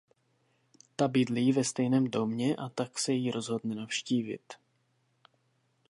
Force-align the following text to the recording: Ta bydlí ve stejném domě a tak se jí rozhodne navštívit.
Ta 0.95 1.07
bydlí 1.07 1.51
ve 1.51 1.63
stejném 1.63 2.07
domě 2.07 2.55
a 2.55 2.69
tak 2.69 2.99
se 2.99 3.13
jí 3.13 3.31
rozhodne 3.31 3.75
navštívit. 3.75 4.53